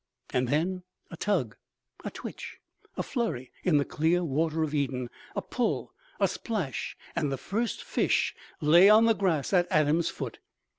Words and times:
And 0.33 0.47
then 0.47 0.81
a 1.11 1.15
tug, 1.15 1.57
a 2.03 2.09
twitch, 2.09 2.57
a 2.97 3.03
flurry 3.03 3.51
in 3.63 3.77
the 3.77 3.85
clear 3.85 4.23
water 4.23 4.63
of 4.63 4.73
Eden, 4.73 5.11
a 5.35 5.43
pull, 5.43 5.93
a 6.19 6.27
splash, 6.27 6.97
and 7.15 7.31
the 7.31 7.37
First 7.37 7.83
Fish 7.83 8.33
lay 8.61 8.89
on 8.89 9.05
the 9.05 9.13
grass 9.13 9.53
at 9.53 9.67
Adam's 9.69 10.09
foot. 10.09 10.39